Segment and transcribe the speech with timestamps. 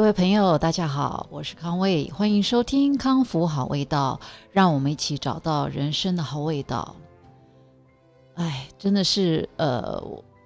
[0.00, 4.18] 各位朋友，大家好，我是康卫，欢迎收听康福好味道，
[4.50, 6.96] 让我们一起找到人生的好味道。
[8.36, 10.02] 哎，真的是呃，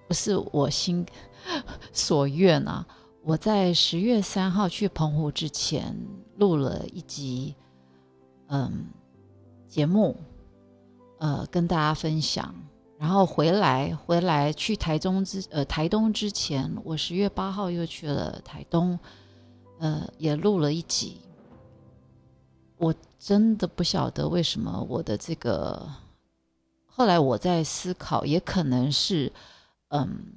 [0.09, 1.06] 不是我心
[1.95, 2.85] 所愿啊！
[3.22, 5.97] 我在十月三号去澎湖之前
[6.37, 7.55] 录了一集
[8.49, 8.87] 嗯
[9.69, 10.17] 节目，
[11.21, 12.53] 呃，跟大家分享。
[12.99, 18.98] 然后回来回来去台中之呃台东之前，我十月八号又去了台东。
[19.84, 21.20] 呃，也录了一集。
[22.79, 25.87] 我真的不晓得为什么我的这个，
[26.87, 29.30] 后来我在思考，也可能是，
[29.89, 30.33] 嗯，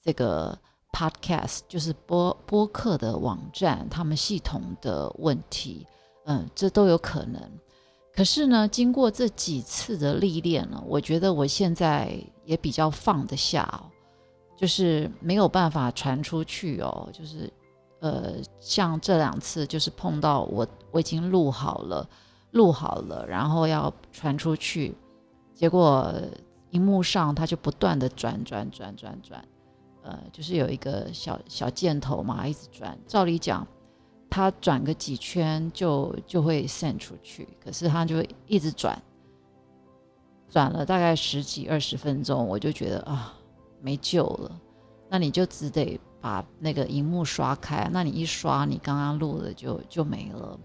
[0.00, 0.56] 这个
[0.92, 5.84] podcast 就是播播客的网站，他们系统的问题，
[6.26, 7.42] 嗯，这都有可能。
[8.14, 13.82] 可是呢，经过这几次的历练呢，我觉得我现在也比较放得下，
[14.56, 17.52] 就是没有办法传出去哦，就是。
[18.02, 22.04] 呃，像这两次就是碰到我，我已经录好了，
[22.50, 24.92] 录好了，然后要传出去，
[25.54, 26.12] 结果
[26.70, 29.44] 荧幕上它就不断的转转转转转，
[30.02, 32.98] 呃，就是有一个小小箭头嘛，一直转。
[33.06, 33.64] 照理讲，
[34.28, 38.16] 它转个几圈就就会 send 出去，可是它就
[38.48, 39.00] 一直转，
[40.50, 43.32] 转了大概十几二十分钟，我就觉得啊，
[43.80, 44.60] 没救了，
[45.08, 46.00] 那你就只得。
[46.22, 50.56] 把那个荧幕刷开，那你一刷，你刚刚录的就就没了。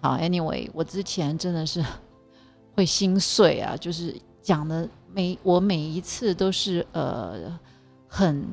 [0.00, 1.84] 好，Anyway，我之前真的是
[2.76, 7.58] 会心碎啊，就是讲的每我每一次都是呃
[8.06, 8.46] 很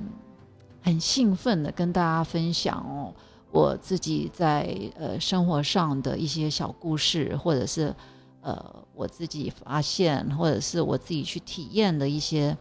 [0.81, 3.13] 很兴奋的跟大家分享哦，
[3.51, 7.95] 我自己在呃生活上的一些小故事，或者是
[8.41, 12.57] 呃我自己发现，或者是我自己去体验的一些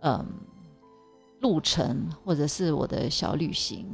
[0.00, 0.22] 嗯。
[1.40, 3.86] 路程或者是我的小旅行，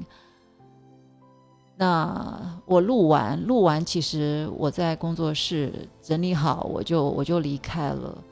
[1.76, 8.24] 那我录完录完，其实我在工作室整理好，我就我就离开了。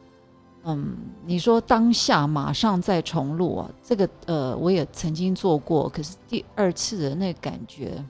[0.62, 0.96] 嗯，
[1.26, 3.70] 你说当下马上再重录啊？
[3.82, 8.02] 这个呃，我也曾经做过，可是第二次的那感觉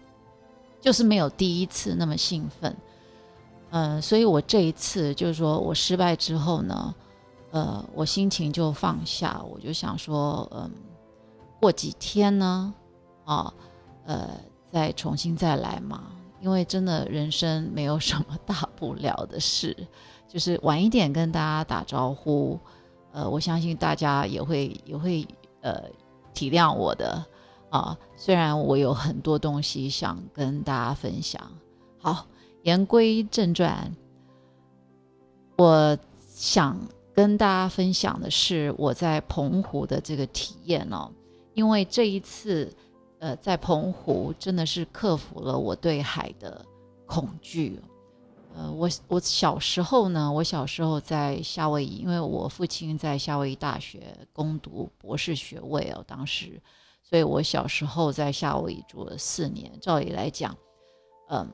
[0.80, 2.76] 就是没有第一次那么兴奋。
[3.70, 6.94] 嗯，所以我这一次就是说我失败之后呢，
[7.52, 10.70] 呃，我心情就放下，我就想说，嗯。
[11.60, 12.72] 过几天呢，
[13.24, 13.52] 啊，
[14.06, 14.30] 呃，
[14.72, 16.10] 再重新再来嘛，
[16.40, 19.76] 因为真的人生没有什么大不了的事，
[20.26, 22.58] 就是晚一点跟大家打招呼，
[23.12, 25.26] 呃，我相信大家也会也会
[25.60, 25.82] 呃
[26.32, 27.22] 体谅我的
[27.68, 31.40] 啊，虽然我有很多东西想跟大家分享。
[31.98, 32.24] 好，
[32.62, 33.94] 言归正传，
[35.58, 35.98] 我
[36.34, 36.80] 想
[37.14, 41.10] 跟大家分享的是我在澎湖的这个体验哦。
[41.54, 42.72] 因为这一次，
[43.18, 46.64] 呃，在澎湖真的是克服了我对海的
[47.06, 47.80] 恐惧。
[48.54, 56.60] 呃，我我小时候呢，我小时候在夏威夷，因为我父亲在夏威夷大学攻读博士学位哦，当时，
[57.02, 59.70] 所以我小时候在夏威夷住了四年。
[59.80, 60.56] 照理来讲，
[61.28, 61.48] 嗯，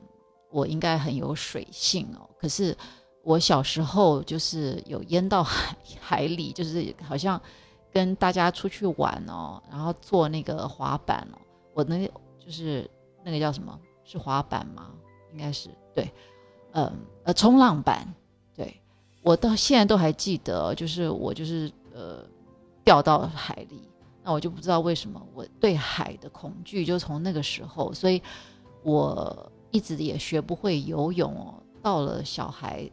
[0.50, 2.28] 我应该很有水性哦。
[2.38, 2.76] 可是
[3.22, 7.40] 我小时候就是有淹到海 海里，就是好像。
[7.92, 11.38] 跟大家出去玩哦，然后坐那个滑板哦，
[11.72, 12.06] 我那
[12.38, 12.88] 就是
[13.24, 13.78] 那个叫什么？
[14.04, 14.90] 是滑板吗？
[15.32, 16.10] 应该是对，
[16.72, 16.92] 嗯
[17.24, 18.06] 呃，冲浪板。
[18.54, 18.80] 对
[19.22, 22.24] 我到现在都还记得，就是我就是呃
[22.84, 23.88] 掉到海里，
[24.22, 28.22] 那我就不知道为什么我对海的恐惧就从那个时候，所以
[28.82, 31.54] 我一直也学不会游泳哦。
[31.82, 32.90] 到了小孩。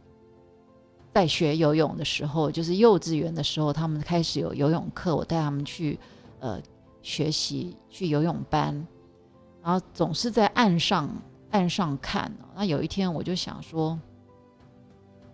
[1.14, 5.96] 在学游泳的时候，就是幼稚园的时候，他们开始有游泳课，我带他们去，
[6.40, 6.60] 呃，
[7.02, 8.74] 学习去游泳班，
[9.62, 11.08] 然后总是在岸上
[11.52, 12.28] 岸上看。
[12.56, 13.96] 那有一天我就想说，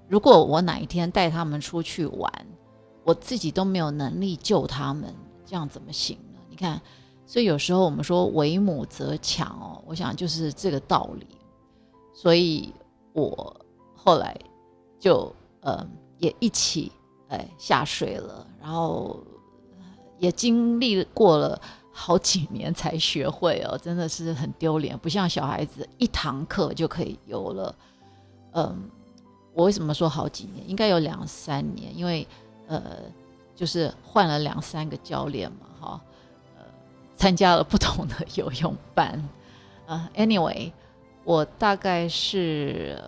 [0.07, 2.31] 如果我哪一天带他们出去玩，
[3.03, 5.15] 我自己都没有能力救他们，
[5.47, 6.39] 这样怎么行呢？
[6.51, 6.79] 你看，
[7.25, 11.27] 所以有时候我们说为母则强哦，我想就是这个道理。
[12.13, 12.71] 所以
[13.15, 13.57] 我
[13.95, 14.39] 后来
[14.99, 15.35] 就。
[15.61, 15.87] 呃，
[16.19, 16.91] 也一起
[17.29, 19.23] 哎下水了，然后
[20.19, 21.61] 也经历过了
[21.93, 27.75] 好几年才学会哦，真的是很丢脸，不像小孩子一堂课就可以游了。
[28.53, 28.91] 嗯，
[29.53, 30.69] 我为什么说好几年？
[30.69, 32.27] 应该有两三年，因为
[32.67, 32.83] 呃，
[33.55, 36.01] 就是换了两三个教练嘛，哈，
[36.57, 36.65] 呃，
[37.17, 39.23] 参加了不同的游泳班。
[39.87, 40.73] 啊，anyway，
[41.25, 42.99] 我大概是。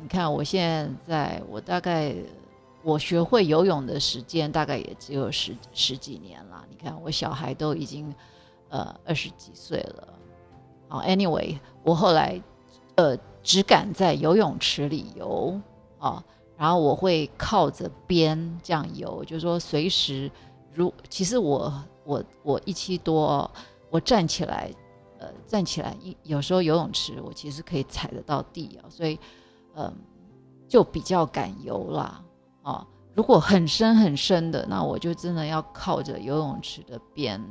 [0.00, 2.14] 你看，我现在我大概
[2.82, 6.64] 我学会游泳的时间大概也只有十十几年了。
[6.70, 8.14] 你看，我小孩都已经
[8.68, 10.08] 呃二十几岁了，
[10.88, 12.40] 好，anyway，我后来
[12.94, 15.60] 呃只敢在游泳池里游
[15.98, 16.22] 啊，
[16.56, 20.30] 然后我会靠着边这样游，就是说随时
[20.72, 21.72] 如其实我
[22.04, 23.50] 我我一七多，
[23.90, 24.70] 我站起来
[25.18, 29.18] 呃站起来一有时候游泳池我其实可以踩得到地啊，所以
[29.78, 29.96] 嗯
[30.68, 32.22] 就比较敢游啦
[32.62, 32.86] 啊。
[33.14, 37.42] 如果很深很深的，那我就真的要靠着游泳池的边，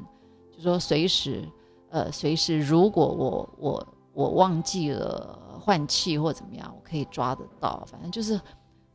[0.52, 1.48] 就说随时，
[1.90, 7.84] 呃，随时如果我我我忘记了换气或怎么样，我可以抓得到。
[7.86, 8.40] 反正就是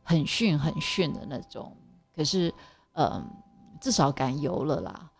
[0.01, 1.75] 很逊很逊的那种。
[2.15, 2.53] 可是，
[2.93, 3.23] 嗯，
[3.81, 5.11] 至少敢游了啦。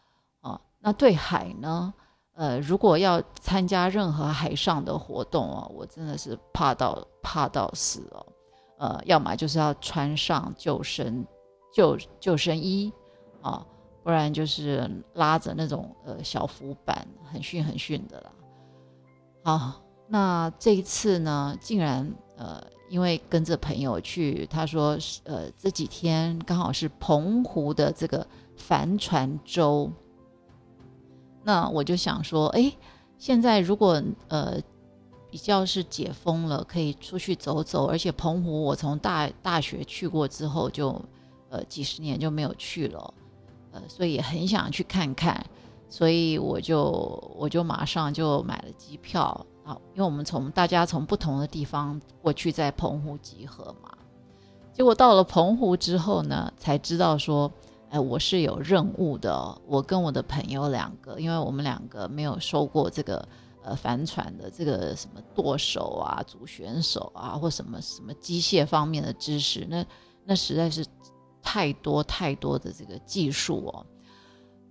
[0.41, 1.93] 啊，那对海呢？
[2.35, 8.25] 呃，如果要参加任何海上的活动哦，我真的是怕到怕到死哦。
[8.77, 11.25] 呃，要么就是要穿上救生。
[11.75, 12.93] 救救生衣
[13.41, 13.65] 啊，
[14.03, 18.31] 不然就是拉着那种呃小浮板，很逊很逊的啦。
[19.43, 22.07] 好，那这一次呢，竟然
[22.37, 29.91] 呃，因为跟着朋友去，他说呃这几天刚好是澎湖的这个帆船周，
[31.43, 32.71] 那我就想说，哎，
[33.17, 34.59] 现在如果呃
[35.29, 40.99] 比较是解封了，可以出去走走，而且澎湖我从大大学去过之后就。
[41.49, 43.13] 呃，几十年就没有去了，
[43.73, 45.45] 呃，所以很想去看看，
[45.87, 46.83] 所以我就
[47.37, 49.25] 我就马上就买了机票
[49.63, 53.91] 啊，因为我们从大家从不同的地方过去，在澎湖集合嘛。
[54.73, 57.51] 结果到了澎湖之后呢，才知道说，
[57.93, 59.61] 哎，我是有任务的。
[59.67, 63.27] 我跟我的朋友两个，因为我们两个没有受过这个
[63.61, 69.85] 呃帆船的这个什么舵手啊、主选手啊，或什么什么机械方面的知识，那
[70.25, 70.85] 那实在是。
[71.45, 73.85] 太多太多的这个技术哦，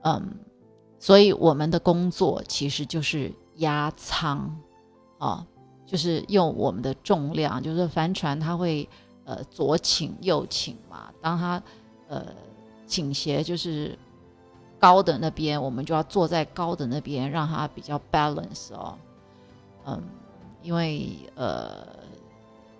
[0.05, 0.39] 嗯，
[0.99, 4.59] 所以我们的工作其实就是压舱
[5.19, 5.47] 啊，
[5.85, 8.89] 就是用我们的重量，就是帆船它会
[9.27, 11.63] 呃左倾右倾嘛，当它
[12.09, 12.25] 呃
[12.93, 13.99] 倾斜就是
[14.79, 18.99] 高的那边，我们就要坐在高的那边，让它比较 balance 哦，
[19.87, 20.03] 嗯，
[20.63, 21.87] 因为呃，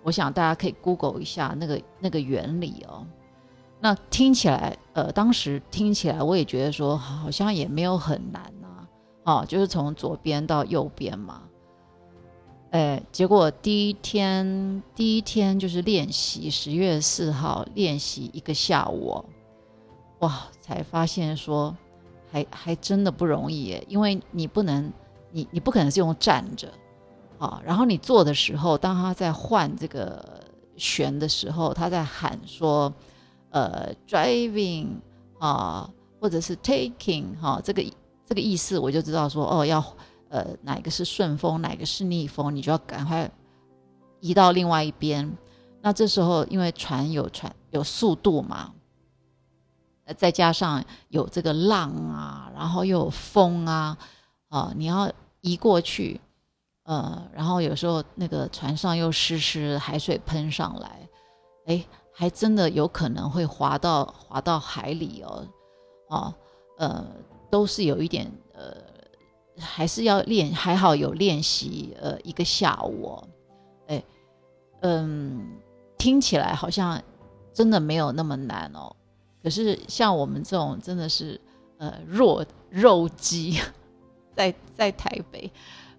[0.03, 3.03] 我想大家可以 Google 一下那个那个原理哦。
[3.79, 8.67] 那听起来，呃，当时听起来我也觉得说好像也没有很难呐，
[9.23, 11.41] 哦，就是从左边到右边嘛，
[12.71, 19.25] 哎，结果第一天第一天就是练习，十月四号练习一个下午哦，
[20.25, 21.75] 哇，才发现说
[22.31, 24.91] 还还真的不容易耶，因为你不能，
[25.31, 26.67] 你你不可能是用站着，
[27.37, 30.43] 啊，然后你坐的时候，当他在换这个
[30.77, 32.91] 旋的时候，他在喊说。
[33.55, 34.87] 呃，driving
[35.37, 35.87] 啊，
[36.19, 37.83] 或者是 taking 哈，这个
[38.25, 39.77] 这个意思我就知道说，哦，要
[40.29, 43.29] 呃哪个是顺风，哪个是逆风，你就要赶快
[44.21, 45.31] 移到另外一边。
[45.83, 48.73] 那这时候因为船有船有速度嘛，
[50.05, 53.97] 呃，再加上有这个浪啊，然后又有风啊，
[54.49, 55.11] 啊，你要
[55.41, 56.19] 移过去，
[56.83, 61.09] 呃，然后有时候那个船上又湿湿，海水喷上来，
[61.65, 61.85] 哎。
[62.15, 65.47] 还真的有可能会滑到滑到海里哦，
[66.09, 66.33] 哦，
[66.77, 67.03] 呃，
[67.49, 68.77] 都是有一点呃，
[69.59, 73.27] 还是要练，还好有练习，呃，一个下午，哦，
[73.87, 74.03] 哎，
[74.81, 75.57] 嗯，
[75.97, 77.01] 听起来好像
[77.51, 78.95] 真的没有那么难哦。
[79.43, 81.39] 可是像我们这种真的是
[81.77, 83.59] 呃弱肉鸡，
[84.33, 85.51] 在在台北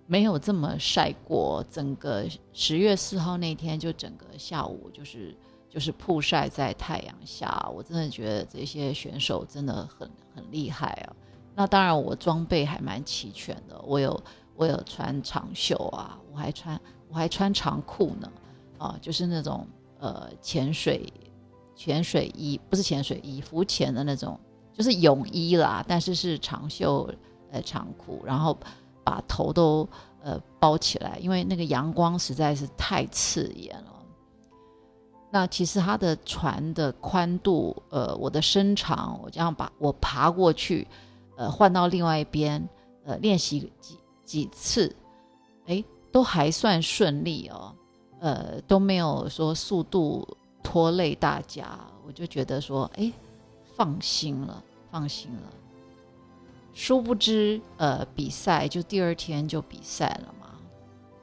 [0.06, 5.36] 没有这么晒过，整个十月四号那天就整个下午就是。
[5.74, 11.16] 就是曝晒在太阳下，我真的觉得这些选手真的很很厉害啊。
[11.52, 14.22] 那当然，我装备还蛮齐全的，我有
[14.54, 18.32] 我有穿长袖啊，我还穿我还穿长裤呢，
[18.78, 19.66] 啊，就是那种
[19.98, 21.12] 呃潜水
[21.74, 24.38] 潜水衣，不是潜水衣，浮潜的那种，
[24.72, 27.08] 就是泳衣啦，但是是长袖
[27.50, 28.56] 呃长裤，然后
[29.02, 29.88] 把头都
[30.22, 33.90] 呃包起来，因为那个阳光实在是太刺眼了。
[35.30, 40.86] 那其实它的船的宽度，呃，我的身长，我这样把我爬过去，
[41.36, 42.64] 呃，换到另外一边，
[43.04, 44.94] 呃，练习几几次，
[45.66, 47.74] 哎，都还算顺利哦，
[48.20, 50.24] 呃，都没有说速度
[50.64, 53.12] 拖累大家，我就觉得说，哎，
[53.76, 55.42] 放心了，放心了。
[56.72, 60.48] 殊不知，呃，比赛就第二天就比赛了嘛，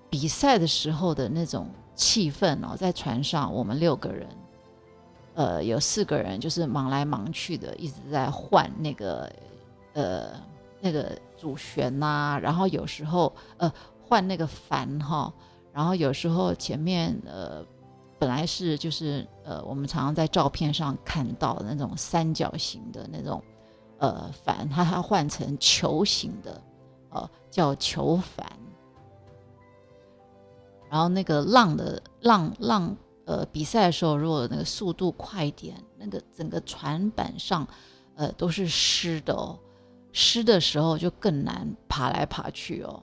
[0.09, 1.67] 比赛的时候的那种。
[1.93, 4.27] 气氛哦，在船上，我们六个人，
[5.35, 9.31] 呃，有四个人就是忙来忙去的，一直在换那个
[9.93, 10.31] 呃
[10.79, 13.71] 那个主旋呐，然后有时候呃
[14.07, 15.31] 换那个帆哈，
[15.71, 17.63] 然后有时候前面呃
[18.21, 23.43] 本来是就是呃我们常常在照片上看到的那种三角形的那种
[23.97, 26.61] 呃帆，它它换成球形的，
[27.09, 28.45] 呃叫球帆。
[30.87, 37.67] 然后那个浪的浪浪呃比赛的时候，如果那个速度快一点，那个整个船板上
[38.13, 39.57] 呃都是湿的哦，
[40.11, 43.01] 湿的时候就更难爬来爬去哦。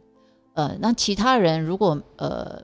[0.55, 2.63] 呃，那其他人如果呃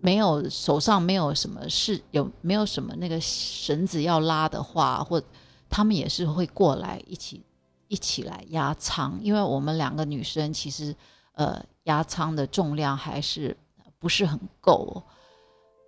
[0.00, 5.22] 没有手上没有什么事，有没有什么那个绳子要拉的话，或
[5.68, 7.44] 他们也是会过来一起
[7.88, 10.94] 一起来压仓，因为我们两个女生其实
[11.32, 13.56] 呃压仓的重量还是。
[14.00, 15.02] 不是很够，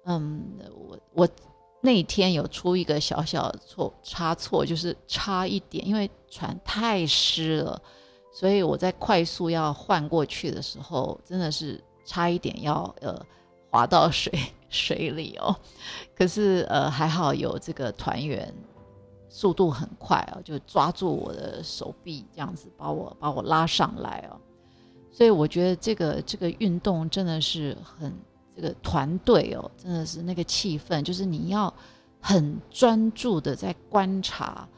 [0.05, 0.43] 嗯，
[0.75, 1.29] 我我
[1.81, 7.81] 那天有出一个小小错差错，就是差一点，因为船太湿了，
[8.33, 13.25] 所以我在快速要换过去的时候，真的是差一点要呃
[13.71, 14.33] 滑到水
[14.69, 15.57] 水里哦。
[16.15, 18.53] 可是呃还好有这个团员
[19.29, 24.37] 速度很快哦，就抓住我的手臂，这样子把我把我拉上来哦。
[25.13, 28.13] 所以我觉得这个这个运动真的是很
[28.55, 31.73] 这个团队哦，真的是那个气氛，就是你要
[32.21, 34.69] 很专注的在观察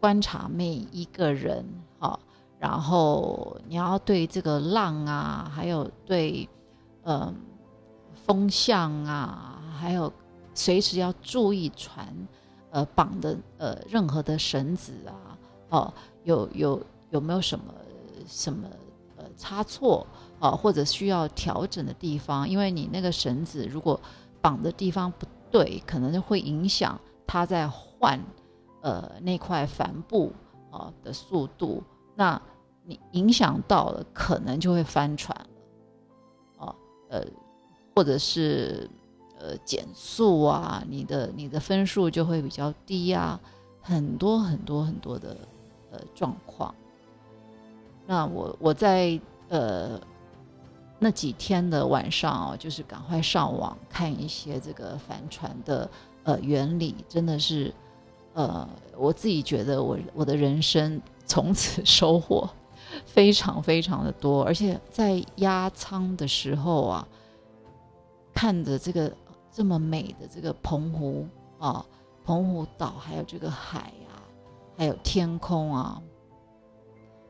[0.00, 1.64] 观察每一个人
[1.98, 2.18] 哈，
[2.58, 6.48] 然后你要对这个浪啊，还有对
[7.04, 7.34] 嗯
[8.26, 10.12] 风向啊，还有
[10.52, 12.06] 随时要注意船
[12.70, 15.38] 呃绑的呃任何的绳子啊，
[15.70, 17.64] 哦有有有没有什么
[18.26, 18.68] 什么
[19.16, 19.24] 呃。
[19.36, 20.06] 差错
[20.40, 24.00] 啊，或者需要调整的地方，因为你那个绳子如果
[24.40, 28.18] 绑的地方不对，可能就会影响它在换
[28.80, 30.32] 呃那块帆布
[30.70, 31.82] 啊的速度。
[32.14, 32.40] 那
[32.82, 35.46] 你影响到了，可能就会翻船了
[36.58, 36.74] 哦，
[37.10, 37.22] 呃，
[37.96, 38.86] 或者是
[39.40, 43.40] 呃减速啊，你的你的分数就会比较低啊，
[43.80, 45.34] 很多很多很多的
[45.90, 46.74] 呃状况。
[48.06, 49.98] 那我我在呃
[50.98, 55.90] 那几天的晚上哦，就是赶快上网看一些这个帆船的
[56.24, 57.72] 呃原理，真的是
[58.34, 62.46] 呃我自己觉得我我的人生从此 收获
[63.06, 67.08] 非常非常的多，而且在压舱的时候啊，
[68.36, 69.10] 看着这个
[69.50, 71.26] 这么美的这个澎湖
[71.58, 71.84] 啊，
[72.22, 74.20] 澎湖岛，还有这个海啊，
[74.76, 76.00] 还有天空啊。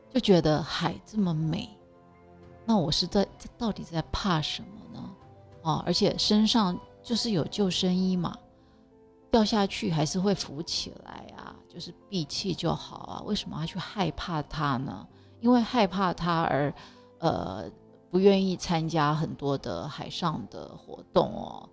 [0.09, 1.69] 就觉得海这么美，
[2.65, 5.09] 那我是在这到底在怕什么呢？
[5.63, 8.37] 啊，而且身上就是有救生衣嘛，
[9.31, 13.21] 掉下去还是会浮起来啊，就是闭气就好啊。
[13.25, 15.07] 为什么要去害怕它呢？
[15.39, 16.73] 因为害怕它而
[17.19, 17.69] 呃
[18.09, 21.69] 不愿意参加很多的海上的活动哦，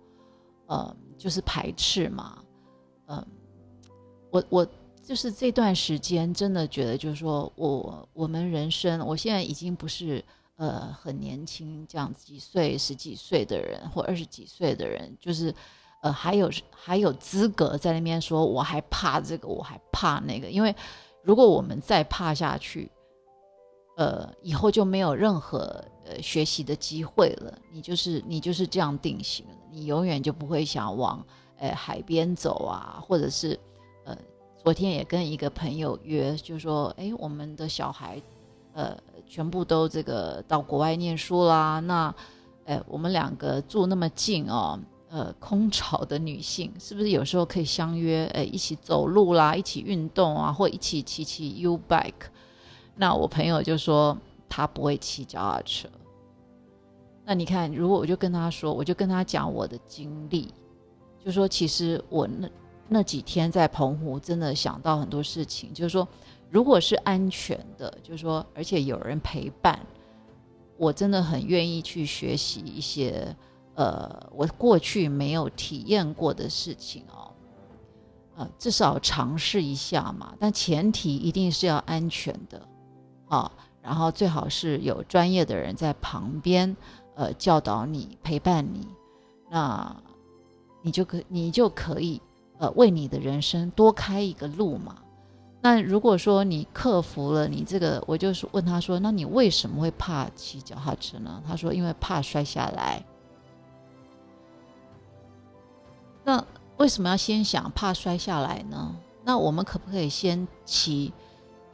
[0.67, 2.43] 呃，就是排斥嘛。
[3.07, 3.25] 嗯，
[4.31, 4.67] 我我。
[5.07, 10.25] 就是这段时间，真的觉得，就是说我我们人生，我现在已经不是
[10.55, 15.53] 呃很年轻这样几岁十几岁的人，或二十几岁的人，就是
[16.01, 20.75] 呃还有还有资格在那边说我还怕这个，我还怕那个，因为
[21.21, 22.91] 如果我们再怕下去，
[23.97, 27.57] 呃，以后就没有任何呃学习的机会了。
[27.71, 31.25] 你就是你就是这样定型了，你永远就不会想往
[31.57, 33.59] 呃海边走啊，或者是
[34.05, 34.17] 呃。
[34.57, 38.19] 昨天也跟一个朋友约，就说：“哎，我们的小孩，
[38.73, 38.97] 呃，
[39.27, 41.79] 全部都这个到国外念书啦。
[41.81, 42.11] 那，
[42.65, 52.13] 哎，我们两个住那么近哦，呃，空巢的女性是不是有时候可以相约，哎，一起走路啦，一起运动啊，或一起骑骑 U bike？
[52.95, 54.17] 那我朋友就说
[54.55, 55.89] 他不会骑脚踏车。
[57.25, 60.53] 那你看，如果我就跟他说，我就跟他讲我的经历，
[61.19, 62.49] 就说其实我那。
[62.87, 66.07] 那几天在澎湖，真的想到很多事情，就是说，
[66.51, 69.79] 如果是安全的，就是说，而且有人陪伴，
[70.77, 73.35] 我真的很愿意去学习一些，
[73.73, 77.33] 呃，我过去没有体验过的事情哦，
[78.35, 80.35] 呃，至少尝试一下嘛。
[80.39, 82.61] 但前提一定是要安全的，
[83.27, 83.51] 啊，
[83.81, 86.75] 然后最好是有专业的人在旁边，
[87.15, 88.87] 呃，教导你、陪伴你，
[89.49, 89.95] 那
[90.81, 92.21] 你就可你就可以。
[92.57, 94.95] 呃，为你的人生多开一个路嘛。
[95.61, 103.03] 那如果说你克服了你这个，我就是问他说：“那你为什么会怕骑脚踏车呢？”他说：“因为怕摔下来。”
[106.23, 106.41] 那
[106.77, 108.95] 为什么要先想怕摔下来呢？
[109.25, 111.11] 那我们可不可以先骑，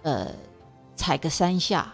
[0.02, 0.32] 呃，
[1.02, 1.92] 踩个三下，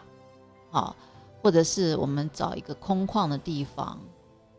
[0.69, 0.93] 好，
[1.41, 3.97] 或者是我们找一个空旷的地方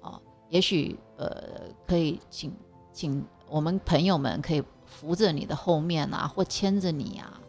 [0.01, 2.51] 啊，也许呃可以请
[2.91, 7.41] 请我们朋友们可以扶着你的后面啊，或牵着你啊，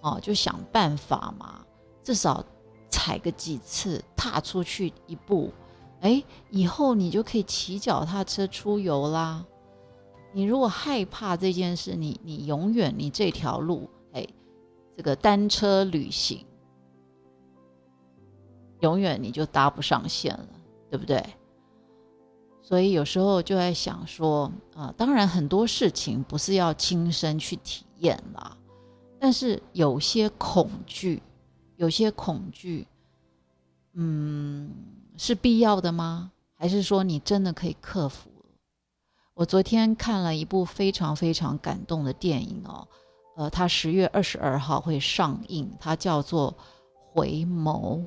[0.00, 1.64] 哦，就想办法嘛，
[2.02, 2.44] 至少
[2.90, 5.52] 踩个几次，踏出去一步，
[6.00, 6.20] 哎，
[6.50, 9.46] 以后你就可以骑脚踏车出游啦。
[10.32, 13.88] 你如果害怕这件事，你你永远你这条路，
[14.96, 16.44] 这个单车旅行。
[18.80, 20.48] 永远你就搭不上线了，
[20.90, 21.24] 对不对？
[22.62, 28.56] 所以有时候就在想说，啊，当然很多事情不是要亲身去体验啦，
[29.20, 31.22] 但是有些恐惧，
[31.76, 32.86] 有些恐惧，
[33.92, 34.70] 嗯，
[35.16, 36.32] 是必要的吗？
[36.56, 38.30] 还是说你真的可以克服？
[39.34, 42.86] 我昨天看了一部非常非常感动的电影哦，
[43.34, 46.52] 呃，它十月二十二号会上映，它叫做
[47.12, 47.98] 《回眸》。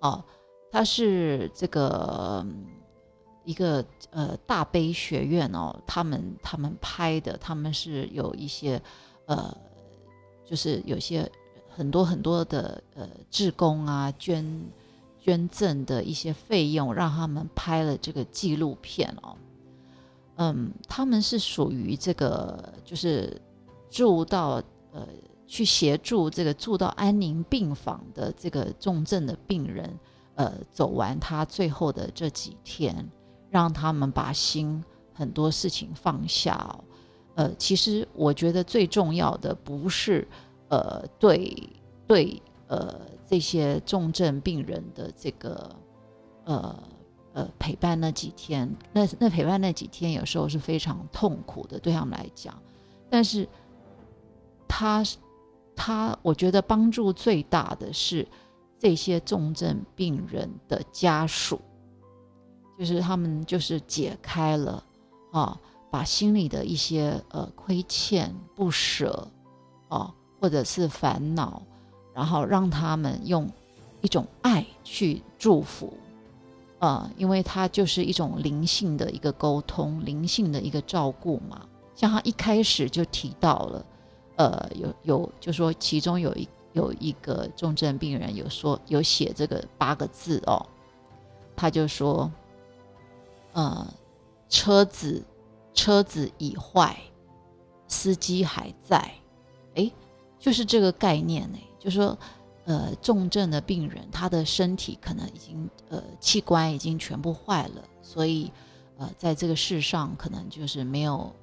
[0.00, 0.22] 哦，
[0.70, 2.46] 他是这个
[3.44, 8.80] 一个呃大悲学院哦，他们他们拍的，他们是有一些
[9.26, 9.52] 呃，
[10.44, 11.28] 就是有些
[11.68, 14.46] 很多很多的呃志工啊捐
[15.18, 19.36] 捐赠的一些费用，让他们拍了这个纪录片哦。
[20.36, 23.42] 嗯，他们是属于这个就是
[23.90, 25.06] 住到呃。
[25.50, 29.98] 去协助这个住到安宁病房的这个重症的病人，
[30.34, 33.10] 呃，走完他最后的这几天，
[33.48, 36.78] 让他们把心很多事情放下。
[37.34, 40.28] 呃，其实我觉得最重要的不是，
[40.68, 41.56] 呃，对
[42.06, 45.74] 对，呃，这些重症病人的这个，
[46.44, 46.82] 呃
[47.32, 52.54] 呃，陪伴那几天，那那陪伴那几天有时候是非常痛苦的，对他们来讲，
[53.08, 53.48] 但是
[54.68, 55.02] 他。
[55.80, 58.26] 他我觉得帮助最大的是
[58.80, 61.60] 这些重症病人的家属，
[62.76, 64.82] 就是他们就是解开了
[65.30, 65.56] 啊，
[65.88, 69.28] 把心里的一些呃亏欠、不舍
[69.88, 71.62] 啊，或者是烦恼，
[72.12, 73.48] 然后让他们用
[74.00, 75.96] 一种爱去祝福，
[76.80, 81.64] 呃，因为他就是一种灵性的一个沟通，灵性的一个照顾嘛。
[81.94, 83.86] 像他一开始就提到了。
[84.38, 90.64] 呃，有有，就说其中有一有一个重症病人有说有写这个八个字哦，
[91.56, 92.30] 他就说，
[93.52, 93.84] 呃，
[94.48, 95.20] 车子
[95.74, 96.96] 车子已坏，
[97.88, 99.12] 司机还在，
[99.74, 99.90] 哎，
[100.38, 102.16] 就是这个概念呢，就说，
[102.64, 108.52] 呃，重症的病人他的身体可能已经呃器官已经全部坏了，所以
[108.98, 111.34] 呃在这个世上可能就是没有。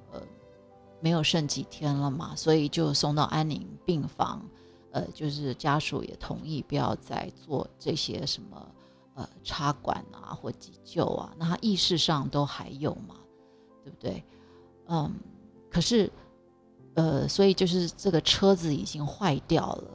[1.06, 4.44] 没有剩几天了嘛，所以就送到安宁病房，
[4.90, 8.74] 呃，就是家属也同意不要再做这些什么
[9.14, 13.14] 呃插管啊或急救啊，那他意识上都还有嘛，
[13.84, 14.24] 对不对？
[14.88, 15.14] 嗯，
[15.70, 16.10] 可是
[16.94, 19.90] 呃，所以就是这个车子已经坏掉了，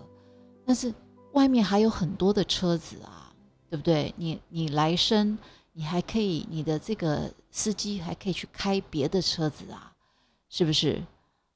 [0.66, 0.94] 但是
[1.34, 3.34] 外面还有很多的车子啊，
[3.70, 4.14] 对不对？
[4.16, 5.38] 你你来生
[5.74, 9.91] 你还可以，你的这个司机还可以去开别的车子啊。
[10.52, 11.02] 是不是？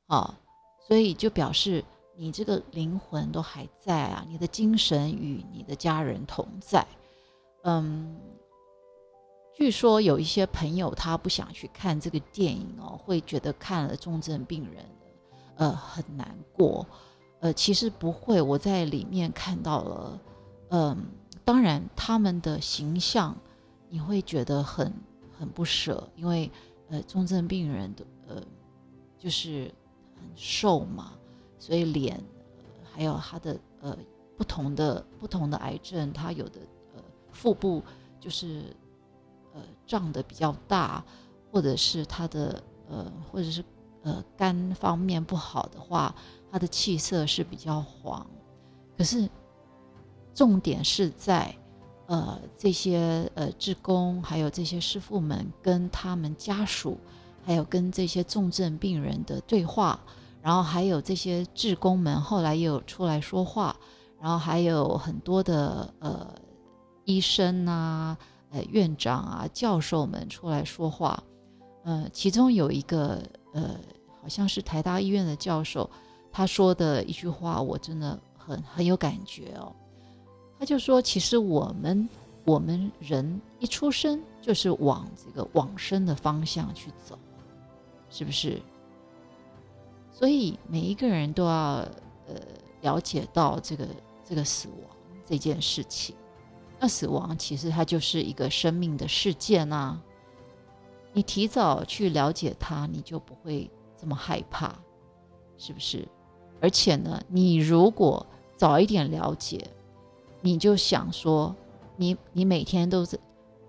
[0.07, 0.39] 啊，
[0.87, 1.83] 所以就表示
[2.15, 6.87] 你这个灵魂都还在啊，你的精神与你的家人同在。
[7.63, 8.15] 嗯，
[9.53, 14.85] 据说有一些朋友他不想去看这个电影哦，会觉得看了重症病人，
[15.57, 16.87] 呃，很难过。
[17.41, 20.21] 呃，其实不会，我在里面看到了，
[20.69, 21.05] 嗯，
[21.43, 23.35] 当然他们的形象
[23.89, 24.93] 你会觉得很
[25.37, 26.49] 很不舍，因为
[26.87, 28.41] 呃，重症病人的呃。
[29.25, 29.73] 就是
[30.13, 31.13] 很瘦嘛，
[31.57, 32.23] 所以脸
[32.93, 33.97] 还有他的呃
[34.37, 36.59] 不同的不同的癌症，他有的
[36.95, 37.81] 呃腹部
[38.19, 38.65] 就是
[39.55, 41.03] 呃胀的比较大，
[41.51, 43.65] 或者是他的呃或者是
[44.03, 46.13] 呃肝方面不好的话，
[46.51, 48.23] 他的气色是比较黄。
[48.95, 49.27] 可是
[50.35, 51.51] 重点是在
[52.05, 56.99] 呃这些呃职工还有这些师傅们跟他们家属。
[57.45, 59.99] 还有跟这些重症病人的对话，
[60.41, 63.75] 然后还有这些志工们后来也有出来说话，
[64.19, 66.33] 然后还有很多的呃
[67.03, 68.17] 医生啊、
[68.49, 71.21] 呃院长啊、教授们出来说话，
[71.83, 73.21] 呃，其中有一个
[73.53, 73.75] 呃
[74.21, 75.87] 好像是台大医院的教授，
[76.31, 79.71] 他说的一句话我真的很很有感觉哦，
[80.57, 82.09] 他就说，其实我们
[82.43, 87.19] 我们人一出生就是往这个往生的方向去走。
[88.09, 88.61] 是不是？
[90.11, 91.51] 所以每一个人都要
[92.27, 92.35] 呃
[92.81, 93.85] 了解到这个
[94.23, 94.77] 这个死亡
[95.25, 96.15] 这件事情，
[96.79, 100.01] 那死亡其实它就是一个生命的事件啊。
[101.11, 104.75] 你提早去了解它，你就不会这么害怕，
[105.57, 106.07] 是不是？
[106.61, 109.65] 而且呢，你如果早一点了解，
[110.41, 111.53] 你就想说，
[111.97, 113.19] 你你每天都是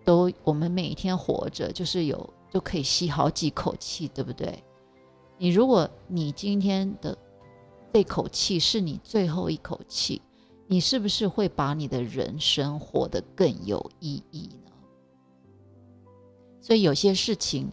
[0.05, 4.63] 都我们每天活着就是有就可以吸好几口气，对不对？
[5.39, 7.17] 你如果你今天的
[7.93, 10.21] 这口气是你最后一口气，
[10.67, 14.73] 你是不是会把你的人生活得更有意义呢？
[16.61, 17.71] 所以有些事情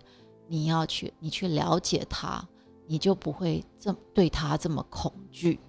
[0.47, 2.47] 你要去你去了解它，
[2.87, 5.59] 你就不会这么对它这么恐惧。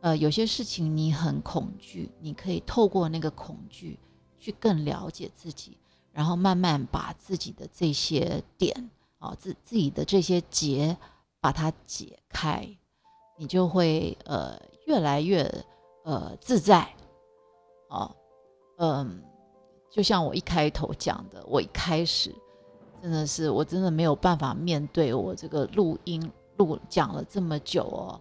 [0.00, 4.00] 呃，有些事情你很恐惧，你可以透过那个恐惧
[4.36, 5.78] 去更了解自己，
[6.12, 10.96] 然后慢慢把自己的这些点啊，自自己的这些结
[11.40, 12.68] 把它解开，
[13.36, 15.42] 你就会呃越来越
[16.04, 16.88] 呃自在。
[17.88, 18.14] 哦，
[18.78, 19.22] 嗯，
[19.90, 22.34] 就像我一开头讲的，我一开始
[23.00, 28.20] 真的是我真的没有办法面对我这个录音录讲了这么久哦。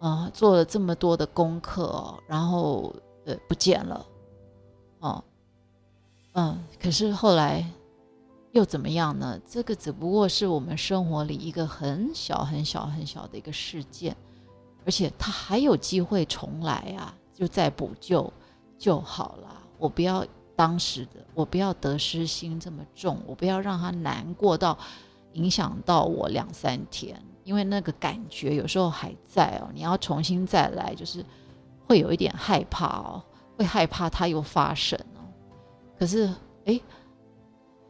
[0.00, 4.06] 啊，做了这么多的功课，然后呃不见了，
[4.98, 5.24] 哦，
[6.34, 7.64] 嗯，可是后来
[8.52, 9.40] 又怎么样呢？
[9.46, 14.16] 这个只不过是我们生活里一个很小很小很小的一个事件，
[14.84, 18.32] 而且它还有机会重来啊，就再补救
[18.76, 19.62] 就好了。
[19.78, 24.76] 我不要当时的，我不要得失心这么重，我不要让他难过到
[25.32, 27.20] 影响到我两三天。
[27.44, 31.24] 因为那个感觉有时候还在哦，你要重新再来，就是
[31.86, 33.22] 会有一点害怕哦，
[33.58, 34.98] 会害怕它又发生。
[35.98, 36.28] 可是，
[36.66, 36.80] 哎，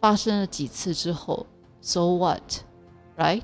[0.01, 1.47] 发生了几次之后
[1.81, 3.43] ，so what，right？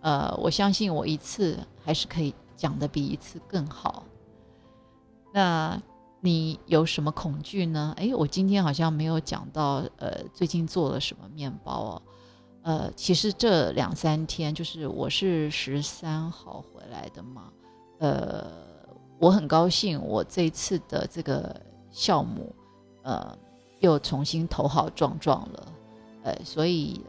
[0.00, 4.04] 呃，我相信我一次还是可以讲的比一次更好。
[5.32, 5.80] 那
[6.20, 7.94] 你有什么恐惧呢？
[7.96, 12.02] 哎，我今天好像没有讲到，呃，最近做了什么面包哦。
[12.62, 17.52] 呃，其实这两三天，就是我是十三号回来的嘛，
[17.98, 18.46] 呃，
[19.18, 21.54] 我很高兴，我这次的这个
[21.90, 22.54] 项目，
[23.02, 23.36] 呃，
[23.84, 25.72] 又重新头好壮壮了，
[26.22, 27.00] 呃，所以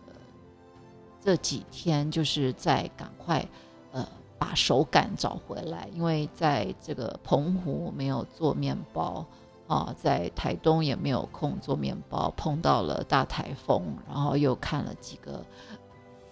[1.21, 3.47] 这几天就是在赶快，
[3.91, 4.07] 呃，
[4.37, 9.25] 把手感找回来，因为在这个澎湖没有做面包。
[9.67, 15.43] 啊，在台东也没有空做面包，碰到了大台风，然后又看了几个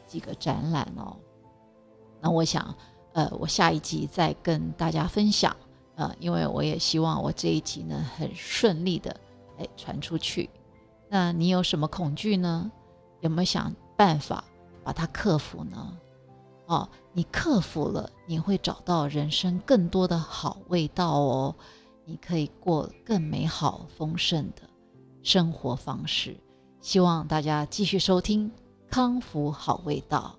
[0.05, 1.17] 几个展览哦。
[2.21, 2.75] 那我想，
[3.13, 5.57] 呃，我下一集再跟大家分享，
[5.95, 9.19] 呃，因为我也希望我这一集呢很顺利的
[9.75, 10.49] 传出去。
[11.09, 12.71] 那你有什么恐惧呢？
[13.21, 14.43] 有没有想办法
[14.83, 15.97] 把它克服呢？
[16.65, 21.55] 哦，你克服了，你会找到人生更多的好味道哦。
[22.05, 24.63] 你可以过更美好丰盛的
[25.21, 26.35] 生活方式。
[26.81, 28.49] 希望大家继续收听
[28.89, 30.37] 《康福好味道》。